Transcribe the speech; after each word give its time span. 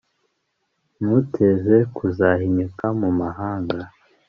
ntuteze 0.97 1.75
kuzahinyuka 1.95 2.85
mu 2.99 3.09
mahanga 3.19 3.79